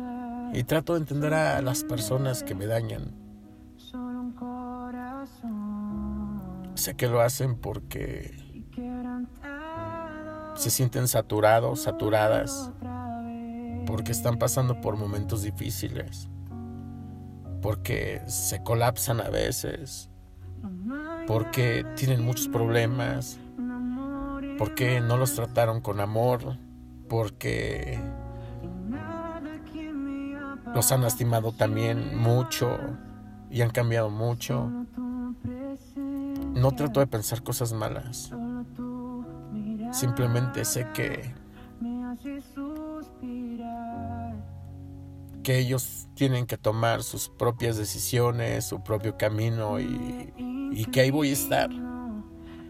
Y 0.52 0.64
trato 0.64 0.94
de 0.94 1.00
entender 1.00 1.34
a 1.34 1.60
las 1.60 1.84
personas 1.84 2.42
que 2.42 2.54
me 2.54 2.66
dañan. 2.66 3.14
Sé 6.74 6.94
que 6.94 7.08
lo 7.08 7.20
hacen 7.20 7.56
porque 7.56 8.36
se 10.54 10.70
sienten 10.70 11.08
saturados, 11.08 11.82
saturadas 11.82 12.72
porque 13.86 14.12
están 14.12 14.38
pasando 14.38 14.80
por 14.80 14.96
momentos 14.96 15.42
difíciles, 15.42 16.28
porque 17.62 18.20
se 18.26 18.62
colapsan 18.62 19.20
a 19.20 19.30
veces, 19.30 20.10
porque 21.26 21.86
tienen 21.96 22.24
muchos 22.24 22.48
problemas, 22.48 23.38
porque 24.58 25.00
no 25.00 25.16
los 25.16 25.34
trataron 25.34 25.80
con 25.80 26.00
amor, 26.00 26.58
porque 27.08 27.98
los 30.74 30.92
han 30.92 31.02
lastimado 31.02 31.52
también 31.52 32.18
mucho 32.18 32.76
y 33.50 33.62
han 33.62 33.70
cambiado 33.70 34.10
mucho. 34.10 34.70
No 36.54 36.72
trato 36.72 37.00
de 37.00 37.06
pensar 37.06 37.42
cosas 37.42 37.72
malas. 37.72 38.30
Simplemente 39.92 40.64
sé 40.64 40.88
que 40.92 41.32
que 45.46 45.60
ellos 45.60 46.08
tienen 46.14 46.44
que 46.44 46.58
tomar 46.58 47.04
sus 47.04 47.28
propias 47.28 47.76
decisiones, 47.76 48.64
su 48.64 48.82
propio 48.82 49.16
camino 49.16 49.78
y, 49.78 50.84
que 50.90 51.02
ahí 51.02 51.12
voy 51.12 51.30
a 51.30 51.34
estar. 51.34 51.70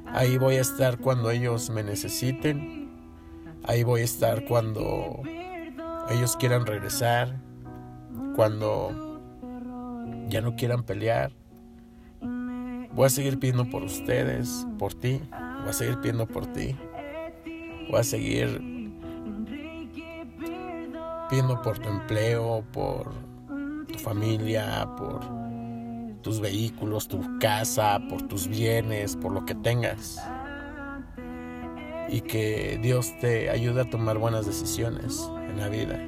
Ahí 0.08 0.36
voy 0.36 0.56
a 0.56 0.60
estar 0.60 0.98
cuando 0.98 1.30
ellos 1.30 1.70
me 1.70 1.82
necesiten. 1.82 2.90
Ahí 3.64 3.82
voy 3.82 4.02
a 4.02 4.04
estar 4.04 4.44
cuando 4.44 5.22
ellos 6.10 6.36
quieran 6.36 6.66
regresar. 6.66 7.40
Cuando 8.34 9.22
ya 10.28 10.42
no 10.42 10.54
quieran 10.54 10.82
pelear. 10.82 11.32
Voy 12.20 13.06
a 13.06 13.08
seguir 13.08 13.38
pidiendo 13.38 13.70
por 13.70 13.84
ustedes, 13.84 14.66
por 14.78 14.92
ti. 14.92 15.22
Voy 15.60 15.70
a 15.70 15.72
seguir 15.72 15.96
pidiendo 16.00 16.26
por 16.26 16.46
ti. 16.52 16.76
Voy 17.88 18.00
a 18.00 18.04
seguir 18.04 18.75
pidiendo 21.28 21.60
por 21.62 21.78
tu 21.78 21.88
empleo, 21.88 22.64
por 22.72 23.12
tu 23.86 23.98
familia, 23.98 24.88
por 24.96 25.20
tus 26.22 26.40
vehículos, 26.40 27.08
tu 27.08 27.20
casa, 27.38 28.00
por 28.08 28.22
tus 28.22 28.48
bienes, 28.48 29.16
por 29.16 29.32
lo 29.32 29.44
que 29.44 29.54
tengas. 29.54 30.20
Y 32.08 32.20
que 32.20 32.78
Dios 32.82 33.12
te 33.20 33.50
ayude 33.50 33.82
a 33.82 33.90
tomar 33.90 34.18
buenas 34.18 34.46
decisiones 34.46 35.28
en 35.48 35.58
la 35.58 35.68
vida. 35.68 36.04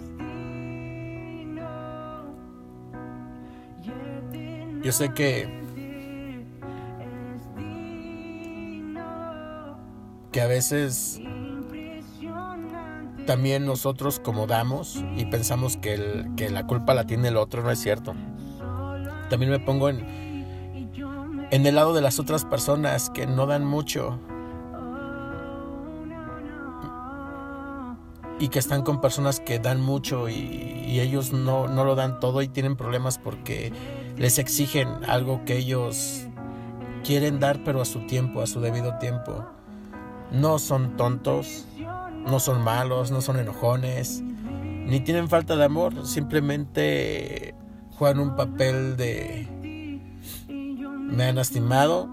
Yo 4.83 4.93
sé 4.93 5.13
que 5.13 5.59
que 10.33 10.41
a 10.41 10.47
veces 10.47 11.21
también 13.29 13.67
nosotros 13.67 14.21
como 14.25 14.47
damos 14.47 15.05
y 15.15 15.27
pensamos 15.27 15.77
que, 15.77 15.93
el, 15.93 16.31
que 16.35 16.49
la 16.49 16.67
culpa 16.67 16.95
la 16.95 17.05
tiene 17.05 17.29
el 17.29 17.37
otro, 17.37 17.63
no 17.63 17.71
es 17.71 17.79
cierto. 17.79 18.15
También 19.29 19.51
me 19.51 19.61
pongo 19.61 19.91
en, 19.91 20.01
en 21.51 21.67
el 21.67 21.75
lado 21.75 21.93
de 21.93 22.01
las 22.01 22.19
otras 22.19 22.47
personas 22.47 23.11
que 23.11 23.27
no 23.27 23.45
dan 23.45 23.67
mucho 23.67 24.19
y 28.39 28.49
que 28.49 28.59
están 28.59 28.81
con 28.81 29.03
personas 29.03 29.41
que 29.41 29.59
dan 29.59 29.83
mucho 29.83 30.31
y, 30.31 30.99
ellos 30.99 31.35
no, 31.35 31.69
no, 31.69 31.85
lo 31.85 31.97
dan 31.97 32.21
todo 32.21 32.41
y 32.41 32.49
tienen 32.49 32.77
problemas 32.77 33.19
porque 33.19 33.75
les 34.17 34.39
exigen 34.39 34.89
algo 35.07 35.45
que 35.45 35.59
ellos 35.59 36.23
quieren 37.05 37.41
dar 37.41 37.63
pero 37.63 37.83
a 37.83 37.85
su 37.85 38.07
tiempo, 38.07 38.41
a 38.41 38.47
su 38.47 38.61
debido 38.61 38.97
tiempo. 38.97 39.45
No 40.33 40.59
son 40.59 40.97
tontos, 40.97 41.67
no 42.29 42.41
son 42.41 42.63
malos, 42.63 43.11
no 43.11 43.21
son 43.21 43.39
enojones, 43.39 44.23
ni 44.23 45.01
tienen 45.01 45.29
falta 45.29 45.57
de 45.57 45.65
amor, 45.65 46.07
simplemente 46.07 47.55
juegan 47.91 48.21
un 48.21 48.37
papel 48.37 48.97
de 48.97 49.49
me 50.49 51.25
han 51.25 51.37
lastimado, 51.37 52.09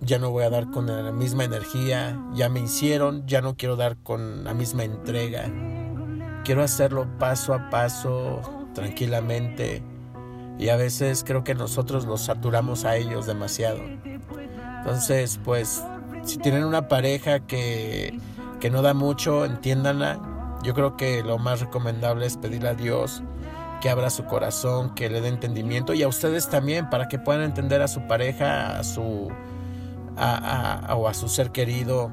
ya 0.00 0.18
no 0.18 0.30
voy 0.30 0.44
a 0.44 0.50
dar 0.50 0.70
con 0.70 0.86
la 0.86 1.12
misma 1.12 1.44
energía, 1.44 2.20
ya 2.34 2.48
me 2.48 2.60
hicieron, 2.60 3.26
ya 3.26 3.40
no 3.40 3.56
quiero 3.56 3.76
dar 3.76 3.96
con 3.96 4.44
la 4.44 4.54
misma 4.54 4.84
entrega. 4.84 5.50
Quiero 6.44 6.62
hacerlo 6.62 7.06
paso 7.18 7.54
a 7.54 7.70
paso, 7.70 8.40
tranquilamente. 8.74 9.82
Y 10.58 10.68
a 10.68 10.76
veces 10.76 11.24
creo 11.24 11.42
que 11.42 11.54
nosotros 11.54 12.04
los 12.04 12.22
saturamos 12.22 12.84
a 12.84 12.96
ellos 12.96 13.26
demasiado. 13.26 13.80
Entonces, 14.78 15.40
pues, 15.42 15.82
si 16.22 16.38
tienen 16.38 16.64
una 16.64 16.88
pareja 16.88 17.40
que 17.40 18.18
que 18.64 18.70
no 18.70 18.80
da 18.80 18.94
mucho, 18.94 19.44
entiéndanla. 19.44 20.18
Yo 20.62 20.72
creo 20.72 20.96
que 20.96 21.22
lo 21.22 21.36
más 21.36 21.60
recomendable 21.60 22.24
es 22.24 22.38
pedirle 22.38 22.70
a 22.70 22.74
Dios 22.74 23.22
que 23.82 23.90
abra 23.90 24.08
su 24.08 24.24
corazón, 24.24 24.94
que 24.94 25.10
le 25.10 25.20
dé 25.20 25.28
entendimiento 25.28 25.92
y 25.92 26.02
a 26.02 26.08
ustedes 26.08 26.48
también 26.48 26.88
para 26.88 27.06
que 27.06 27.18
puedan 27.18 27.42
entender 27.42 27.82
a 27.82 27.88
su 27.88 28.06
pareja, 28.06 28.78
a 28.78 28.82
su 28.82 29.30
a, 30.16 30.94
o 30.96 31.08
a 31.08 31.12
su 31.12 31.28
ser 31.28 31.50
querido, 31.50 32.10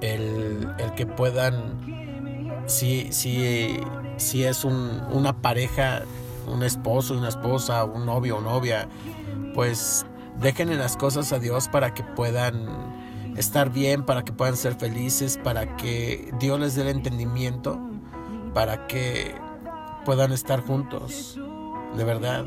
el, 0.00 0.66
que 0.96 1.04
puedan, 1.04 2.64
si, 2.64 3.12
si, 3.12 3.80
si 4.16 4.44
es 4.44 4.64
un, 4.64 5.02
una 5.12 5.42
pareja, 5.42 6.04
un 6.46 6.62
esposo, 6.62 7.12
una 7.12 7.28
esposa, 7.28 7.84
un 7.84 8.06
novio 8.06 8.38
o 8.38 8.40
novia, 8.40 8.88
pues 9.52 10.06
dejen 10.40 10.74
las 10.78 10.96
cosas 10.96 11.34
a 11.34 11.38
Dios 11.38 11.68
para 11.68 11.92
que 11.92 12.02
puedan 12.02 13.01
estar 13.36 13.70
bien, 13.70 14.04
para 14.04 14.24
que 14.24 14.32
puedan 14.32 14.56
ser 14.56 14.74
felices, 14.74 15.38
para 15.42 15.76
que 15.76 16.32
Dios 16.38 16.60
les 16.60 16.74
dé 16.74 16.82
el 16.82 16.88
entendimiento, 16.88 17.80
para 18.54 18.86
que 18.86 19.34
puedan 20.04 20.32
estar 20.32 20.60
juntos, 20.60 21.38
de 21.96 22.04
verdad. 22.04 22.44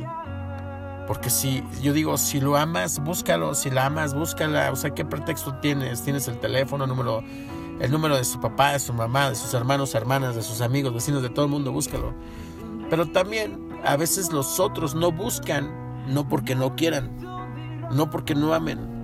Porque 1.07 1.29
si, 1.29 1.63
yo 1.81 1.93
digo, 1.93 2.17
si 2.17 2.39
lo 2.39 2.57
amas, 2.57 3.03
búscalo, 3.03 3.53
si 3.53 3.69
la 3.69 3.85
amas, 3.87 4.13
búscala, 4.13 4.71
o 4.71 4.75
sea, 4.75 4.91
¿qué 4.91 5.05
pretexto 5.05 5.53
tienes? 5.59 6.01
Tienes 6.01 6.27
el 6.27 6.39
teléfono, 6.39 6.85
el 6.85 6.89
número, 6.89 7.23
el 7.79 7.91
número 7.91 8.17
de 8.17 8.23
su 8.23 8.39
papá, 8.39 8.71
de 8.71 8.79
su 8.79 8.93
mamá, 8.93 9.29
de 9.29 9.35
sus 9.35 9.53
hermanos, 9.53 9.93
hermanas, 9.93 10.35
de 10.35 10.41
sus 10.41 10.61
amigos, 10.61 10.93
vecinos, 10.93 11.21
de 11.21 11.29
todo 11.29 11.45
el 11.45 11.51
mundo, 11.51 11.71
búscalo. 11.71 12.13
Pero 12.89 13.07
también 13.07 13.69
a 13.83 13.97
veces 13.97 14.31
los 14.31 14.59
otros 14.59 14.95
no 14.95 15.11
buscan, 15.11 15.71
no 16.07 16.27
porque 16.27 16.55
no 16.55 16.75
quieran, 16.75 17.11
no 17.91 18.09
porque 18.09 18.33
no 18.33 18.53
amen, 18.53 18.94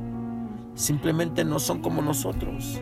simplemente 0.82 1.46
no 1.46 1.60
son 1.60 1.82
como 1.82 2.02
nosotros. 2.02 2.82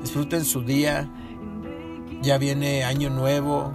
Disfruten 0.00 0.44
su 0.44 0.62
día, 0.62 1.08
ya 2.22 2.38
viene 2.38 2.84
año 2.84 3.10
nuevo 3.10 3.72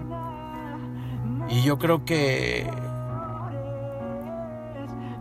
y 1.49 1.61
yo 1.61 1.77
creo 1.77 2.03
que 2.03 2.69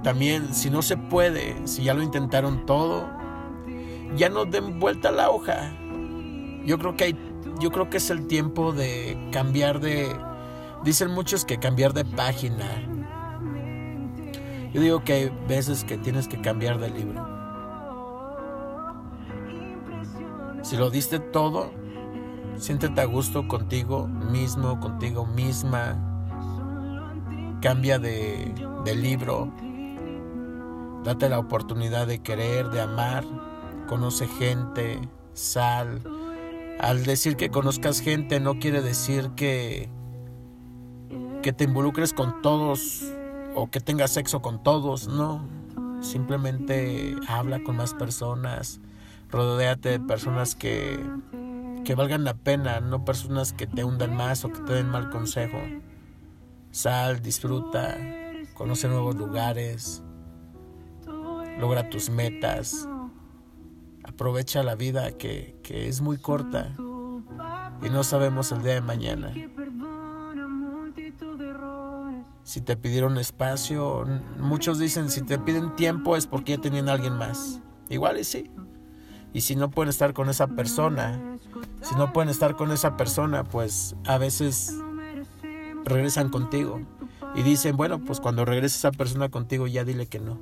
también 0.03 0.55
si 0.55 0.71
no 0.71 0.83
se 0.83 0.97
puede, 0.97 1.67
si 1.67 1.85
ya 1.85 1.95
lo 1.95 2.03
intentaron 2.03 2.65
todo, 2.65 3.09
ya 4.17 4.29
no 4.29 4.47
den 4.47 4.81
vuelta 4.81 5.11
la 5.11 5.31
hoja. 5.31 5.73
Yo 6.65 6.79
creo 6.79 6.97
que 6.97 7.05
hay, 7.05 7.17
yo 7.61 7.71
creo 7.71 7.91
que 7.91 7.99
es 7.99 8.11
el 8.11 8.27
tiempo 8.27 8.73
de 8.73 9.29
cambiar 9.33 9.81
de 9.81 10.17
dicen 10.83 11.11
muchos 11.11 11.45
que 11.45 11.59
cambiar 11.59 11.93
de 11.93 12.05
página, 12.05 12.67
yo 14.77 14.83
digo 14.83 15.05
que 15.05 15.13
hay 15.15 15.33
veces 15.49 15.85
que 15.85 15.97
tienes 15.97 16.29
que 16.29 16.39
cambiar 16.39 16.79
de 16.79 16.91
libro. 16.91 17.27
Si 20.61 20.77
lo 20.77 20.91
diste 20.91 21.19
todo, 21.19 21.71
siéntete 22.59 23.01
a 23.01 23.07
gusto 23.07 23.49
contigo 23.49 24.07
mismo, 24.07 24.79
contigo 24.79 25.25
misma. 25.25 25.97
Cambia 27.63 27.99
de, 27.99 28.53
de 28.85 28.95
libro. 28.95 29.51
Date 31.05 31.31
la 31.31 31.39
oportunidad 31.39 32.07
de 32.07 32.19
querer, 32.19 32.69
de 32.69 32.83
amar. 32.83 33.25
Conoce 33.89 34.29
gente, 34.29 35.01
sal. 35.33 36.03
Al 36.81 37.03
decir 37.05 37.37
que 37.37 37.49
conozcas 37.49 38.01
gente 38.01 38.41
no 38.41 38.59
quiere 38.59 38.83
decir 38.83 39.31
que, 39.31 39.89
que 41.43 41.55
te 41.55 41.65
involucres 41.65 42.13
con 42.13 42.43
todos 42.43 43.16
o 43.57 43.71
que 43.71 43.81
tengas 43.81 44.13
sexo 44.13 44.43
con 44.43 44.63
todos, 44.63 45.09
no. 45.09 45.49
Simplemente 46.03 47.17
habla 47.27 47.63
con 47.65 47.77
más 47.77 47.95
personas, 47.95 48.81
rodéate 49.31 49.89
de 49.89 50.01
personas 50.01 50.55
que, 50.55 51.01
que 51.85 51.95
valgan 51.95 52.23
la 52.23 52.35
pena, 52.35 52.81
no 52.81 53.05
personas 53.05 53.55
que 53.55 53.67
te 53.67 53.83
hundan 53.83 54.15
más 54.15 54.45
o 54.45 54.53
que 54.53 54.61
te 54.61 54.75
den 54.75 54.91
mal 54.91 55.09
consejo. 55.09 55.59
Sal, 56.71 57.23
disfruta, 57.23 57.97
conoce 58.53 58.89
nuevos 58.89 59.17
lugares, 59.17 60.03
logra 61.59 61.89
tus 61.89 62.11
metas, 62.11 62.87
aprovecha 64.05 64.63
la 64.63 64.75
vida 64.75 65.13
que, 65.13 65.59
que 65.63 65.89
es 65.89 66.03
muy 66.03 66.19
corta 66.19 66.77
y 67.83 67.89
no 67.89 68.05
sabemos 68.05 68.53
el 68.53 68.63
día 68.63 68.75
de 68.75 68.81
mañana. 68.83 69.33
Si 72.47 72.61
te 72.61 72.77
pidieron 72.77 73.19
espacio, 73.19 74.07
muchos 74.39 74.79
dicen 74.79 75.11
si 75.11 75.23
te 75.23 75.37
piden 75.37 75.75
tiempo 75.75 76.15
es 76.15 76.29
porque 76.29 76.53
ya 76.53 76.61
tenían 76.61 76.89
a 76.89 76.93
alguien 76.93 77.15
más. 77.19 77.61
Igual 77.89 78.21
y 78.21 78.25
sí. 78.25 78.53
Y 79.33 79.41
si 79.41 79.57
no 79.57 79.69
pueden 79.69 79.89
estar 79.89 80.15
con 80.15 80.29
esa 80.29 80.47
persona, 80.47 81.39
si 81.83 81.97
no 81.97 82.13
pueden 82.13 82.31
estar 82.31 82.55
con 82.55 82.71
esa 82.71 82.97
persona, 82.97 83.43
pues 83.43 83.97
a 84.07 84.17
veces 84.19 84.79
regresan 85.85 86.29
contigo. 86.29 86.81
Y 87.35 87.43
dicen, 87.43 87.77
bueno, 87.77 88.05
pues 88.05 88.21
cuando 88.21 88.45
regrese 88.45 88.77
esa 88.77 88.93
persona 88.93 89.29
contigo 89.29 89.67
ya 89.67 89.83
dile 89.83 90.07
que 90.07 90.21
no. 90.21 90.39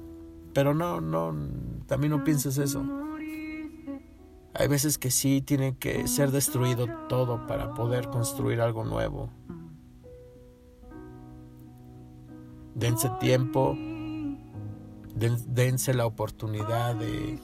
Pero 0.52 0.74
no, 0.74 1.00
no, 1.00 1.34
también 1.86 2.10
no 2.10 2.22
pienses 2.22 2.58
eso. 2.58 2.84
Hay 4.52 4.68
veces 4.68 4.98
que 4.98 5.10
sí 5.10 5.40
tiene 5.40 5.78
que 5.78 6.06
ser 6.06 6.32
destruido 6.32 6.86
todo 7.08 7.46
para 7.46 7.72
poder 7.72 8.10
construir 8.10 8.60
algo 8.60 8.84
nuevo. 8.84 9.30
Dense 12.74 13.10
tiempo, 13.20 13.76
dense 15.16 15.94
la 15.94 16.06
oportunidad 16.06 16.96
de 16.96 17.38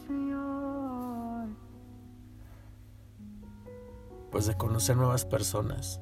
pues 4.31 4.47
de 4.47 4.57
conocer 4.57 4.97
nuevas 4.97 5.25
personas. 5.25 6.01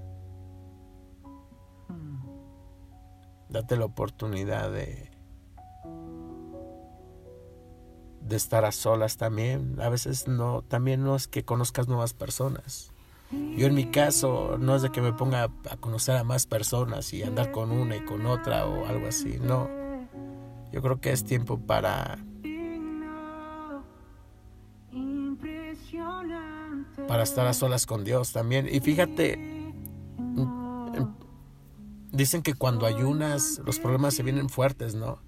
Date 3.49 3.77
la 3.77 3.87
oportunidad 3.87 4.71
de 4.71 5.11
de 8.21 8.37
estar 8.37 8.65
a 8.67 8.73
solas 8.73 9.17
también. 9.17 9.81
A 9.81 9.89
veces 9.89 10.29
no, 10.29 10.63
también 10.63 11.03
no 11.03 11.17
es 11.17 11.29
que 11.29 11.45
conozcas 11.45 11.89
nuevas 11.89 12.13
personas. 12.13 12.93
Yo 13.31 13.67
en 13.67 13.75
mi 13.75 13.87
caso 13.87 14.57
no 14.59 14.75
es 14.75 14.83
de 14.83 14.91
que 14.91 15.03
me 15.03 15.13
ponga 15.13 15.51
a 15.71 15.77
conocer 15.77 16.17
a 16.17 16.25
más 16.25 16.47
personas 16.47 17.13
y 17.13 17.23
andar 17.23 17.51
con 17.51 17.71
una 17.71 17.97
y 17.97 18.05
con 18.05 18.25
otra 18.27 18.67
o 18.67 18.87
algo 18.87 19.09
así, 19.09 19.39
no. 19.41 19.69
Yo 20.73 20.83
creo 20.83 21.01
que 21.01 21.13
es 21.13 21.25
tiempo 21.25 21.59
para 21.59 22.19
para 27.07 27.23
estar 27.23 27.47
a 27.47 27.55
solas 27.55 27.87
con 27.87 28.05
Dios 28.05 28.33
también. 28.33 28.69
Y 28.71 28.81
fíjate, 28.81 29.39
dicen 32.13 32.43
que 32.43 32.55
cuando 32.55 32.87
ayunas 32.87 33.61
los 33.65 33.79
problemas 33.79 34.15
se 34.15 34.23
vienen 34.23 34.49
fuertes, 34.49 34.95
¿no? 34.95 35.21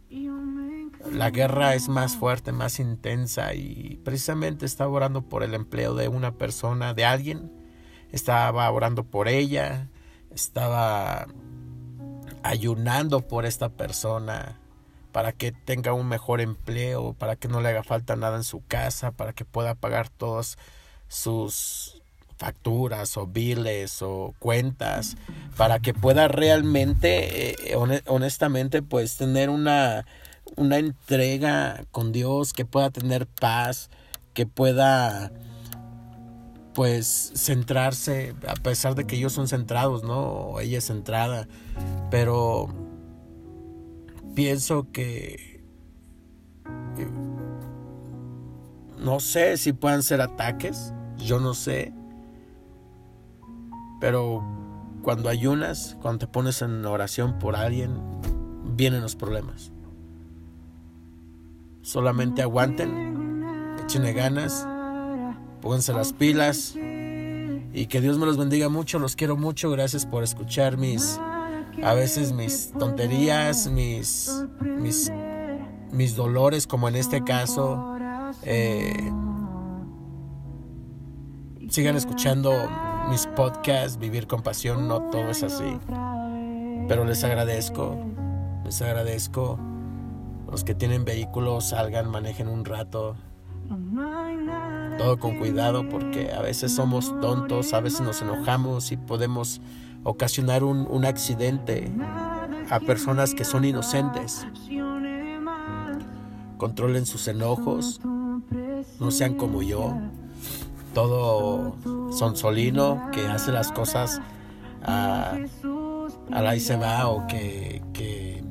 La 1.12 1.30
guerra 1.30 1.74
es 1.74 1.88
más 1.88 2.16
fuerte, 2.16 2.52
más 2.52 2.78
intensa 2.78 3.54
y 3.54 4.00
precisamente 4.04 4.66
estaba 4.66 4.90
orando 4.90 5.22
por 5.22 5.42
el 5.42 5.54
empleo 5.54 5.94
de 5.94 6.08
una 6.08 6.32
persona, 6.32 6.92
de 6.94 7.04
alguien, 7.04 7.59
estaba 8.12 8.70
orando 8.70 9.04
por 9.04 9.28
ella, 9.28 9.88
estaba 10.34 11.26
ayunando 12.42 13.20
por 13.26 13.46
esta 13.46 13.68
persona 13.68 14.56
para 15.12 15.32
que 15.32 15.52
tenga 15.52 15.92
un 15.92 16.08
mejor 16.08 16.40
empleo, 16.40 17.14
para 17.14 17.36
que 17.36 17.48
no 17.48 17.60
le 17.60 17.68
haga 17.68 17.82
falta 17.82 18.16
nada 18.16 18.36
en 18.36 18.44
su 18.44 18.64
casa, 18.66 19.10
para 19.10 19.32
que 19.32 19.44
pueda 19.44 19.74
pagar 19.74 20.08
todas 20.08 20.56
sus 21.08 22.00
facturas 22.36 23.16
o 23.16 23.26
biles 23.26 24.00
o 24.02 24.34
cuentas, 24.38 25.16
para 25.56 25.80
que 25.80 25.92
pueda 25.92 26.28
realmente, 26.28 27.72
eh, 27.72 28.02
honestamente, 28.06 28.82
pues 28.82 29.16
tener 29.16 29.50
una, 29.50 30.06
una 30.56 30.78
entrega 30.78 31.84
con 31.90 32.12
Dios, 32.12 32.52
que 32.52 32.64
pueda 32.64 32.90
tener 32.90 33.26
paz, 33.26 33.90
que 34.32 34.46
pueda 34.46 35.32
pues 36.74 37.32
centrarse, 37.34 38.34
a 38.46 38.54
pesar 38.54 38.94
de 38.94 39.06
que 39.06 39.16
ellos 39.16 39.32
son 39.32 39.48
centrados, 39.48 40.04
¿no? 40.04 40.60
Ella 40.60 40.78
es 40.78 40.86
centrada, 40.86 41.48
pero 42.10 42.68
pienso 44.34 44.90
que 44.92 45.62
no 48.98 49.20
sé 49.20 49.56
si 49.56 49.72
puedan 49.72 50.02
ser 50.02 50.20
ataques, 50.20 50.92
yo 51.18 51.40
no 51.40 51.54
sé, 51.54 51.92
pero 54.00 54.44
cuando 55.02 55.28
ayunas, 55.28 55.96
cuando 56.00 56.26
te 56.26 56.26
pones 56.26 56.62
en 56.62 56.84
oración 56.84 57.38
por 57.38 57.56
alguien, 57.56 57.98
vienen 58.76 59.00
los 59.00 59.16
problemas. 59.16 59.72
Solamente 61.82 62.42
aguanten, 62.42 63.44
echen 63.82 64.14
ganas, 64.14 64.66
pónganse 65.60 65.92
las 65.92 66.12
pilas 66.12 66.74
y 66.76 67.86
que 67.86 68.00
Dios 68.00 68.18
me 68.18 68.26
los 68.26 68.36
bendiga 68.36 68.68
mucho, 68.68 68.98
los 68.98 69.16
quiero 69.16 69.36
mucho, 69.36 69.70
gracias 69.70 70.06
por 70.06 70.22
escuchar 70.22 70.76
mis 70.76 71.18
a 71.82 71.94
veces 71.94 72.32
mis 72.32 72.72
tonterías, 72.72 73.68
mis, 73.68 74.44
mis, 74.60 75.10
mis 75.92 76.16
dolores, 76.16 76.66
como 76.66 76.88
en 76.88 76.96
este 76.96 77.24
caso. 77.24 77.96
Eh, 78.42 79.12
sigan 81.68 81.96
escuchando 81.96 82.52
mis 83.08 83.26
podcasts, 83.26 83.98
Vivir 83.98 84.26
con 84.26 84.42
Pasión, 84.42 84.88
no 84.88 85.10
todo 85.10 85.30
es 85.30 85.42
así. 85.42 85.78
Pero 86.88 87.04
les 87.04 87.24
agradezco, 87.24 87.96
les 88.64 88.82
agradezco. 88.82 89.58
Los 90.50 90.64
que 90.64 90.74
tienen 90.74 91.04
vehículos, 91.04 91.68
salgan, 91.68 92.10
manejen 92.10 92.48
un 92.48 92.64
rato. 92.64 93.16
Todo 95.00 95.18
con 95.18 95.38
cuidado 95.38 95.88
porque 95.88 96.30
a 96.30 96.42
veces 96.42 96.74
somos 96.74 97.18
tontos, 97.22 97.72
a 97.72 97.80
veces 97.80 98.02
nos 98.02 98.20
enojamos 98.20 98.92
y 98.92 98.98
podemos 98.98 99.62
ocasionar 100.04 100.62
un, 100.62 100.86
un 100.90 101.06
accidente 101.06 101.90
a 102.68 102.80
personas 102.80 103.32
que 103.32 103.46
son 103.46 103.64
inocentes. 103.64 104.46
Controlen 106.58 107.06
sus 107.06 107.28
enojos, 107.28 107.98
no 108.04 109.10
sean 109.10 109.36
como 109.36 109.62
yo, 109.62 109.94
todo 110.92 111.76
sonsolino 112.12 113.08
que 113.10 113.26
hace 113.26 113.52
las 113.52 113.72
cosas 113.72 114.20
a, 114.82 115.38
a 116.30 116.42
la 116.42 116.56
y 116.56 116.60
se 116.60 116.76
va 116.76 117.08
o 117.08 117.26
que, 117.26 117.82
que, 117.94 118.44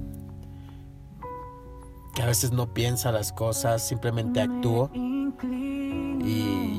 que 2.16 2.22
a 2.24 2.26
veces 2.26 2.52
no 2.52 2.74
piensa 2.74 3.12
las 3.12 3.32
cosas, 3.32 3.88
simplemente 3.88 4.42
actúa 4.42 4.90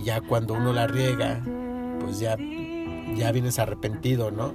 y 0.00 0.04
ya 0.04 0.20
cuando 0.20 0.54
uno 0.54 0.72
la 0.72 0.86
riega, 0.86 1.42
pues 2.00 2.20
ya 2.20 2.36
ya 3.14 3.32
vienes 3.32 3.58
arrepentido, 3.58 4.30
¿no? 4.30 4.54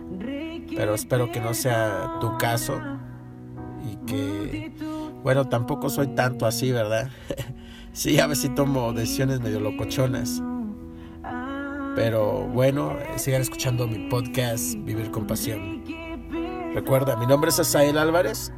Pero 0.76 0.96
espero 0.96 1.32
que 1.32 1.40
no 1.40 1.54
sea 1.54 2.18
tu 2.20 2.38
caso 2.38 2.80
y 3.84 3.96
que, 4.06 4.74
bueno, 5.24 5.48
tampoco 5.48 5.90
soy 5.90 6.08
tanto 6.08 6.46
así, 6.46 6.72
¿verdad? 6.72 7.10
sí, 7.94 8.20
a 8.20 8.28
veces 8.28 8.54
tomo 8.56 8.94
decisiones 8.94 9.42
medio 9.42 9.60
locochonas. 9.60 10.42
Pero 11.96 12.48
bueno, 12.48 12.98
sigan 13.16 13.42
escuchando 13.42 13.88
mi 13.88 14.10
podcast 14.10 14.76
Vivir 14.84 15.12
con 15.12 15.28
Pasión. 15.28 15.84
Recuerda, 16.74 17.16
mi 17.16 17.26
nombre 17.26 17.50
es 17.50 17.60
Asael 17.60 17.98
Álvarez 17.98 18.52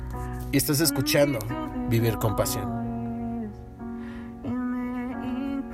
y 0.52 0.58
estás 0.58 0.80
escuchando 0.80 1.38
Vivir 1.90 2.18
con 2.18 2.36
Pasión. 2.36 2.77